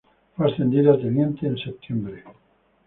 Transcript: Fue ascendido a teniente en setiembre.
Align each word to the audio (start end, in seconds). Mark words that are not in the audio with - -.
Fue 0.35 0.51
ascendido 0.51 0.91
a 0.91 0.97
teniente 0.97 1.45
en 1.45 1.59
setiembre. 1.59 2.23